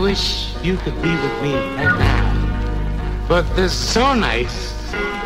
Wish 0.00 0.54
you 0.62 0.76
could 0.76 0.94
be 1.02 1.10
with 1.10 1.42
me 1.42 1.54
right 1.54 1.98
now. 1.98 3.26
But 3.28 3.42
this 3.56 3.72
is 3.72 3.78
so 3.78 4.14
nice, 4.14 4.72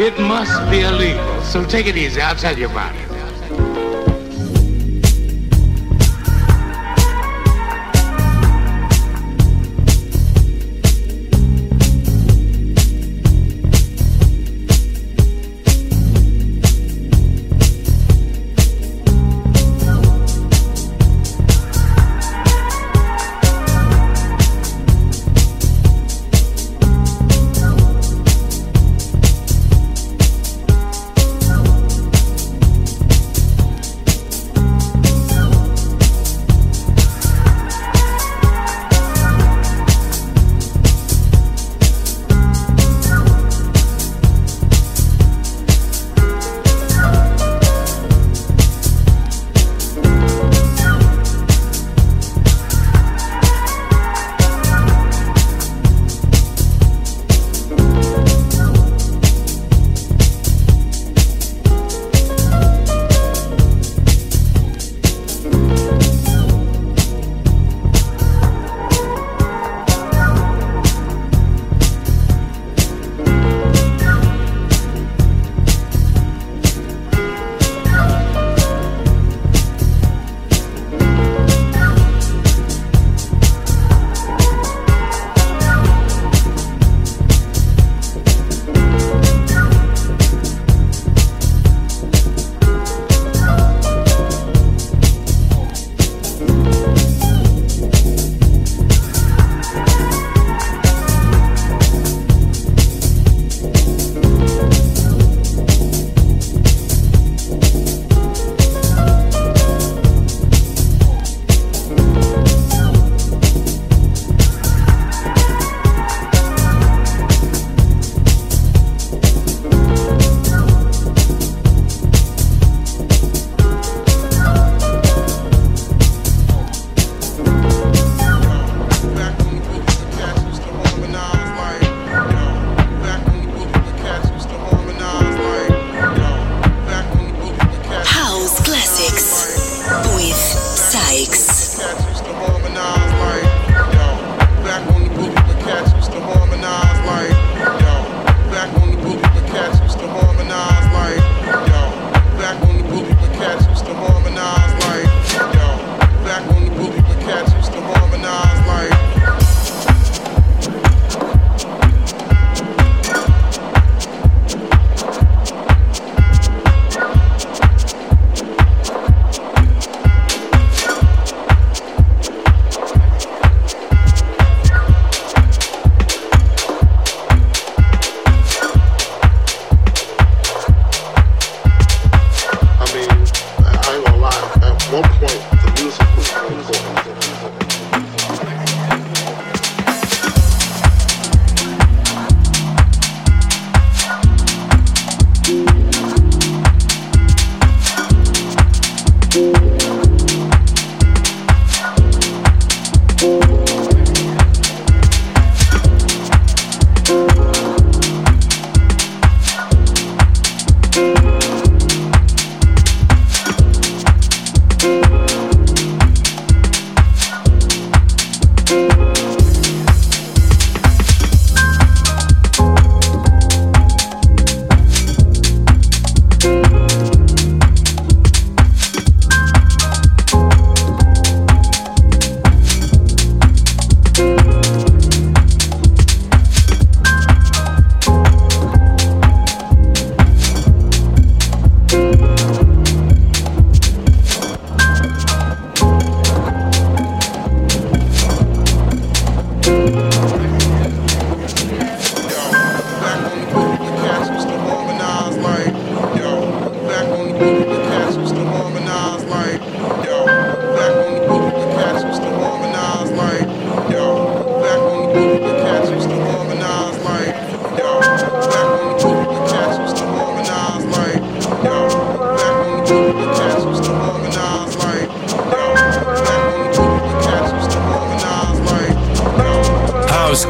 it 0.00 0.18
must 0.18 0.58
be 0.70 0.80
illegal. 0.80 1.42
So 1.42 1.64
take 1.64 1.86
it 1.86 1.96
easy. 1.96 2.20
I'll 2.20 2.34
tell 2.34 2.58
you 2.58 2.66
about 2.66 2.94
it. 2.96 3.11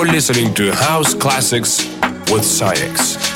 Listening 0.00 0.54
to 0.54 0.72
House 0.72 1.12
Classics 1.12 1.86
with 2.30 2.44
SAIX. 2.44 3.31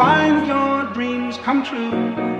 find 0.00 0.46
your 0.46 0.84
dreams 0.94 1.36
come 1.36 1.62
true. 1.62 2.39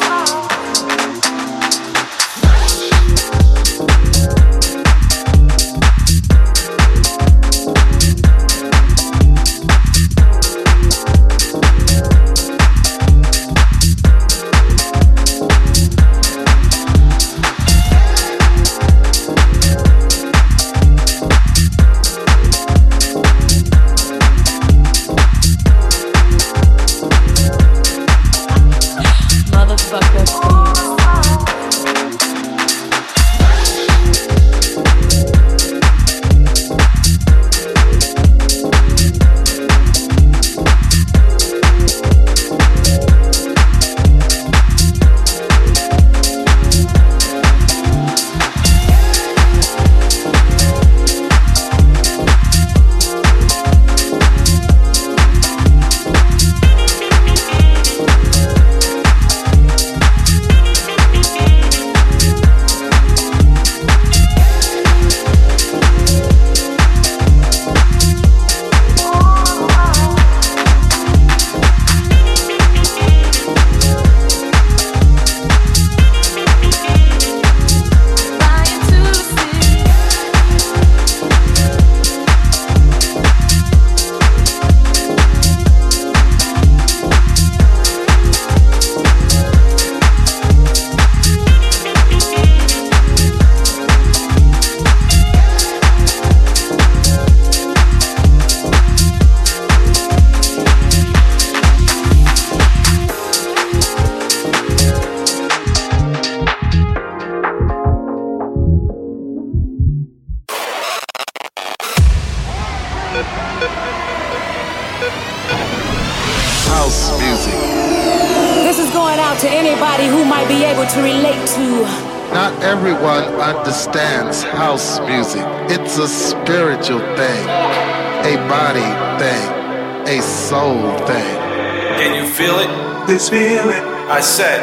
I 134.11 134.19
said, 134.19 134.59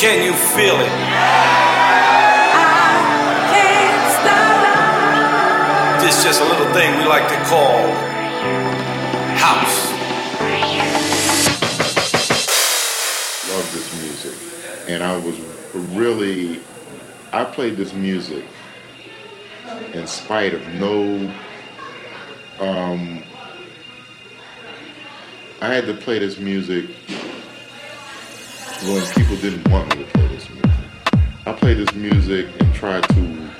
can 0.00 0.24
you 0.24 0.32
feel 0.32 0.74
it? 0.80 0.90
This 6.02 6.18
is 6.18 6.24
just 6.24 6.40
a 6.40 6.44
little 6.44 6.66
thing 6.74 6.98
we 6.98 7.04
like 7.04 7.28
to 7.28 7.36
call 7.44 7.86
house. 9.38 9.92
Love 13.48 13.72
this 13.72 13.94
music. 14.02 14.88
And 14.88 15.04
I 15.04 15.16
was 15.18 15.38
really, 15.94 16.60
I 17.32 17.44
played 17.44 17.76
this 17.76 17.94
music 17.94 18.44
in 19.92 20.04
spite 20.08 20.52
of 20.52 20.66
no, 20.74 21.32
um, 22.58 23.22
I 25.60 25.72
had 25.72 25.86
to 25.86 25.94
play 25.94 26.18
this 26.18 26.40
music 26.40 26.90
when 28.84 29.04
people 29.12 29.36
didn't 29.36 29.68
want 29.70 29.88
me 29.96 30.04
to 30.04 30.10
play 30.10 30.28
this 30.28 30.48
music. 30.50 30.70
I 31.46 31.52
played 31.52 31.78
this 31.78 31.94
music 31.94 32.46
and 32.60 32.72
tried 32.74 33.08
to 33.08 33.50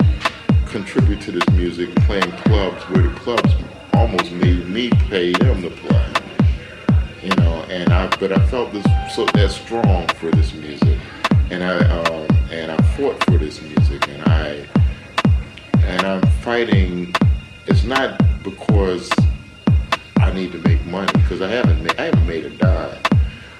contribute 0.67 1.19
to 1.21 1.31
this 1.31 1.49
music 1.49 1.93
playing 2.07 2.31
clubs 2.31 2.81
where 2.89 3.03
the 3.03 3.13
clubs 3.19 3.53
almost 3.93 4.31
made 4.31 4.67
me 4.67 4.89
pay 5.09 5.33
them 5.33 5.61
to 5.61 5.69
play. 5.69 6.13
You 7.21 7.35
know, 7.35 7.65
and 7.69 7.91
I 7.91 8.07
but 8.17 8.31
I 8.31 8.45
felt 8.47 8.71
this 8.71 8.85
so 9.13 9.25
that 9.25 9.51
strong 9.51 10.07
for 10.19 10.31
this 10.31 10.53
music. 10.53 10.97
And 11.51 11.63
I 11.63 11.77
um, 11.77 12.27
and 12.51 12.71
I 12.71 12.77
fought 12.95 13.21
for 13.25 13.37
this 13.37 13.61
music 13.61 14.07
and 14.07 14.23
I 14.23 14.67
and 15.83 16.05
I'm 16.05 16.21
fighting 16.41 17.13
it's 17.67 17.83
not 17.83 18.21
because 18.43 19.09
I 20.17 20.31
need 20.33 20.51
to 20.53 20.59
make 20.59 20.83
money 20.85 21.11
because 21.13 21.41
I 21.41 21.49
haven't 21.49 21.83
made, 21.83 21.99
I 21.99 22.05
haven't 22.05 22.27
made 22.27 22.45
a 22.45 22.49
dime, 22.51 22.97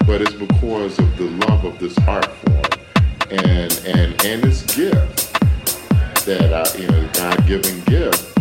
but 0.10 0.24
it's 0.24 0.34
because 0.34 0.98
of 0.98 1.17
the 1.17 1.26
love 1.45 1.63
of 1.65 1.78
this 1.78 1.95
art 2.08 2.26
form 2.26 2.63
and 3.30 3.72
and 3.86 4.26
and 4.26 4.41
this 4.41 4.63
gift 4.76 5.32
that 6.26 6.52
I 6.52 6.65
you 6.80 6.88
know 6.88 7.08
God 7.13 7.45
given 7.45 7.80
gift 7.82 8.36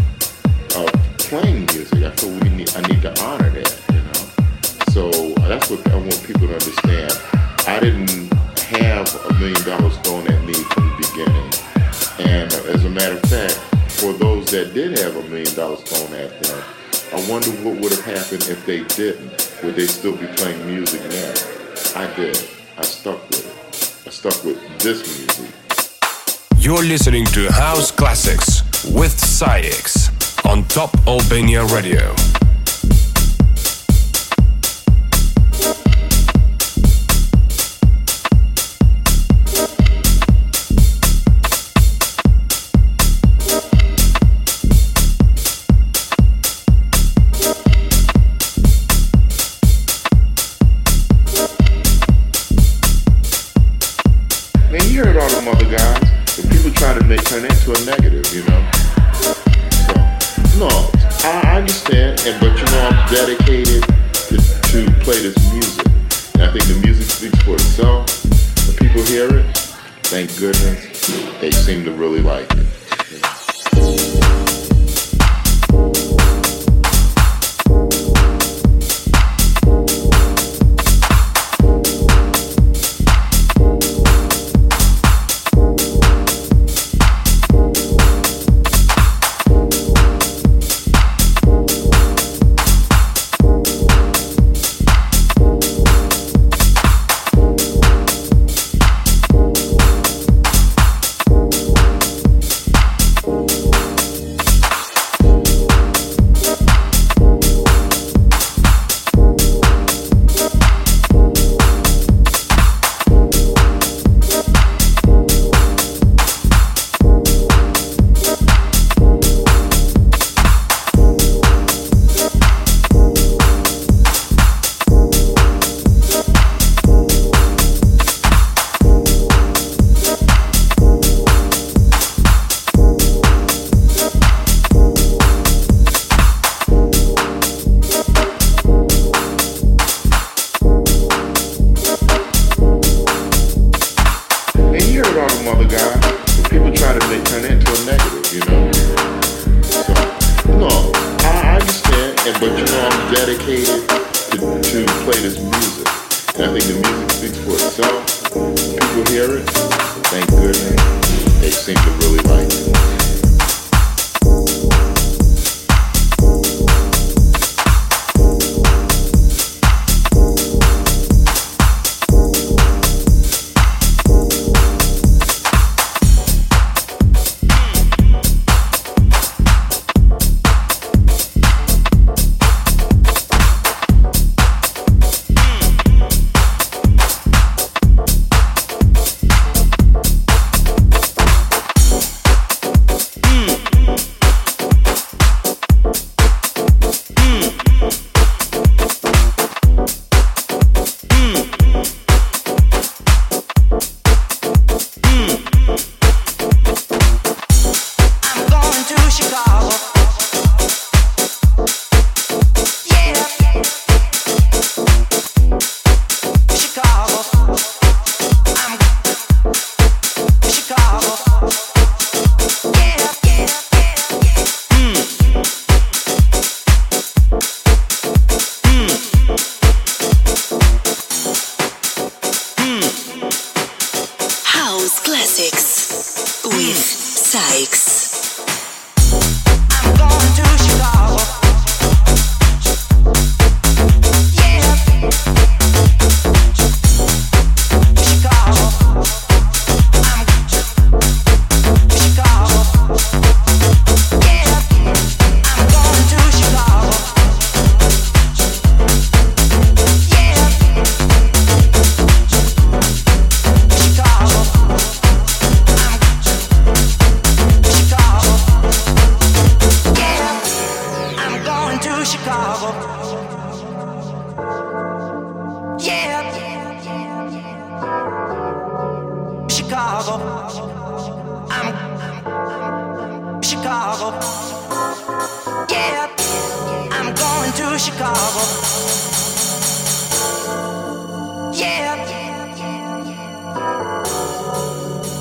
of 0.74 0.90
playing 1.18 1.66
music. 1.66 2.04
I 2.04 2.10
feel 2.12 2.30
we 2.40 2.48
need 2.48 2.74
I 2.74 2.80
need 2.88 3.02
to 3.02 3.12
honor 3.22 3.50
that, 3.50 3.82
you 3.92 4.00
know. 4.00 4.24
So 4.94 5.10
that's 5.46 5.68
what 5.68 5.86
I 5.90 5.96
want 5.96 6.24
people 6.24 6.48
to 6.48 6.54
understand. 6.54 7.12
I 7.68 7.80
didn't 7.80 8.32
have 8.72 9.14
a 9.26 9.34
million 9.34 9.62
dollars 9.64 9.98
thrown 9.98 10.26
at 10.26 10.42
me 10.46 10.54
from 10.54 10.88
the 10.88 10.96
beginning, 11.04 11.50
and 12.32 12.50
as 12.74 12.86
a 12.86 12.90
matter 12.90 13.16
of 13.16 13.22
fact, 13.28 13.60
for 14.00 14.14
those 14.14 14.50
that 14.52 14.72
did 14.72 14.96
have 15.00 15.16
a 15.16 15.22
million 15.28 15.54
dollars 15.54 15.82
thrown 15.82 16.18
at 16.18 16.42
them. 16.42 16.64
I 17.12 17.30
wonder 17.30 17.50
what 17.62 17.80
would 17.80 17.92
have 17.92 18.04
happened 18.04 18.48
if 18.48 18.64
they 18.64 18.84
didn't. 18.84 19.30
Would 19.62 19.76
they 19.76 19.86
still 19.86 20.14
be 20.14 20.26
playing 20.26 20.66
music 20.66 21.00
now? 21.08 21.57
I 21.96 22.06
did. 22.14 22.36
I 22.76 22.82
stuck 22.82 23.20
with 23.28 23.46
it. 23.46 24.06
I 24.06 24.10
stuck 24.10 24.44
with 24.44 24.78
this 24.78 25.02
music. 25.18 25.54
You're 26.56 26.82
listening 26.82 27.24
to 27.26 27.50
House 27.52 27.90
Classics 27.90 28.62
with 28.92 29.18
SAIX 29.18 30.10
on 30.44 30.64
Top 30.64 30.90
Albania 31.06 31.64
Radio. 31.66 32.14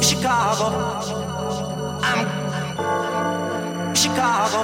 Chicago. 0.07 0.67
I'm 2.01 3.93
Chicago. 3.93 4.63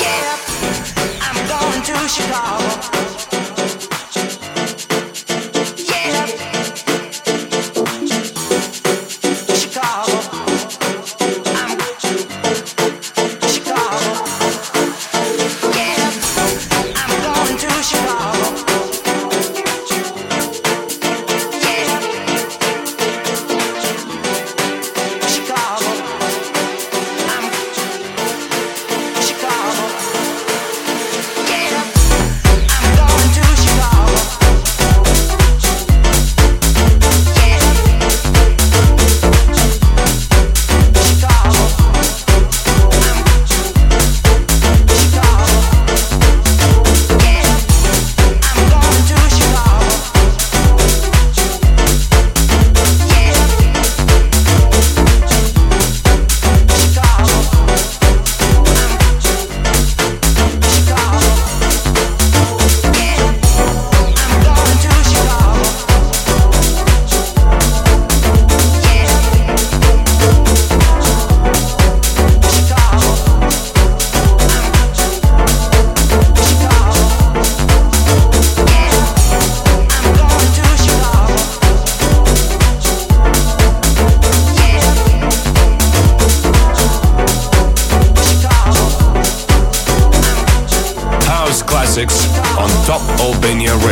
Yeah. 0.00 0.38
I'm 1.20 1.46
going 1.46 1.82
to 1.82 2.08
Chicago. 2.08 2.93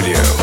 Radio. 0.02 0.41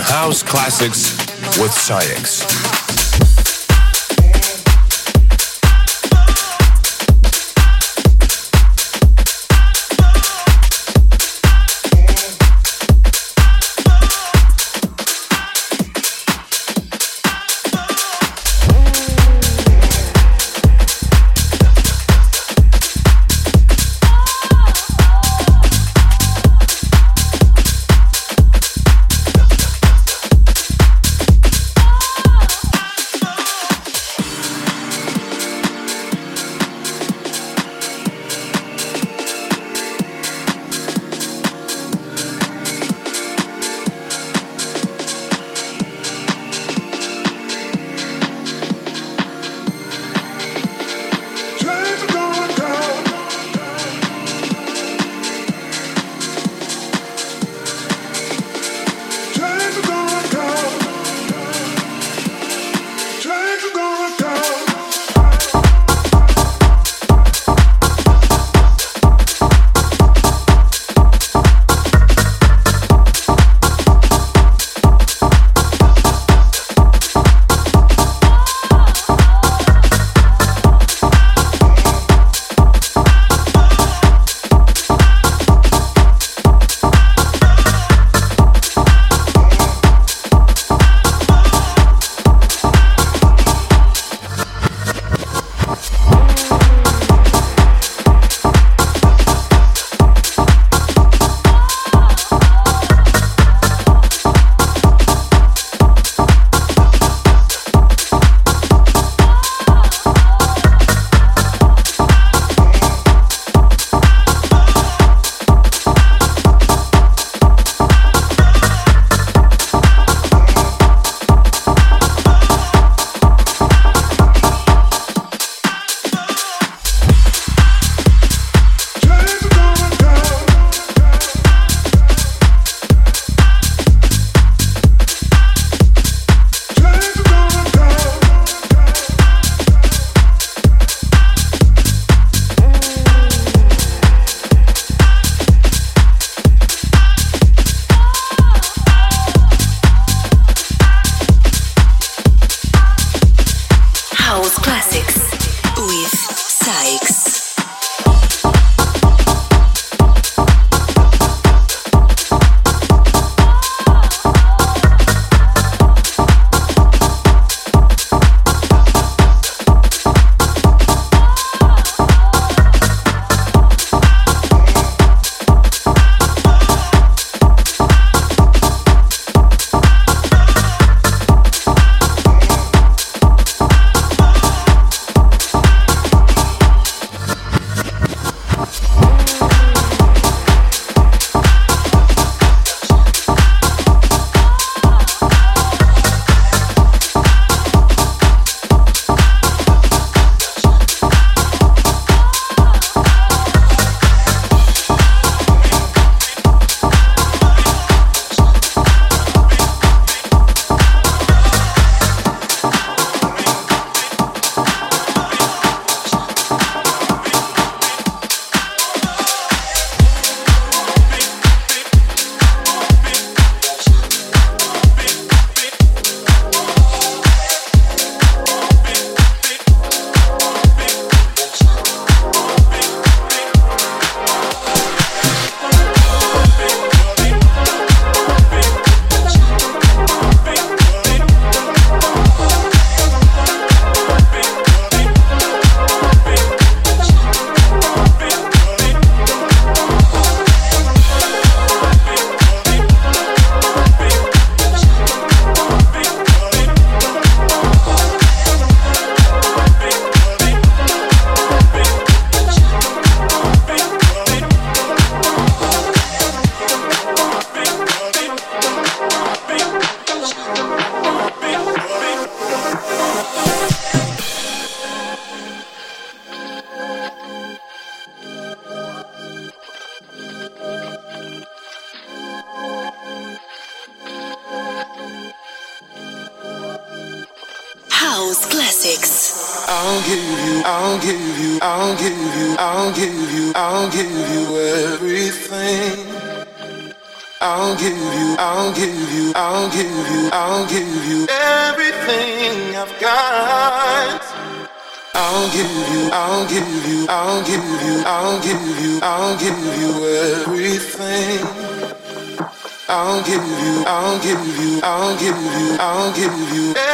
House 0.00 0.42
Classics 0.42 1.16
with 1.58 1.72
SAIX. 1.72 2.65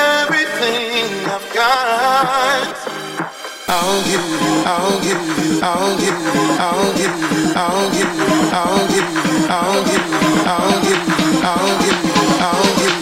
Everything 0.02 1.06
I've 1.34 1.48
got. 1.54 2.74
I'll 3.68 4.02
give 4.08 4.26
you, 4.32 4.50
I'll 4.72 4.98
give 5.06 5.22
you, 5.38 5.60
I'll 5.62 5.96
give 6.02 6.18
you, 6.26 6.42
I'll 6.66 6.90
give 6.98 7.16
you, 7.22 7.52
I'll 7.56 7.88
give 7.92 8.12
you, 8.12 8.50
I'll 8.52 8.88
give 8.92 9.10
you, 9.12 9.32
I'll 9.48 9.84
give 9.88 10.06
you, 10.06 10.32
I'll 10.52 10.78
give 10.82 11.02
you, 11.02 11.30
I'll 11.50 11.74
give 11.82 12.00
you, 12.02 12.22
I'll 12.48 12.72
give 12.78 12.96
you, 12.96 13.01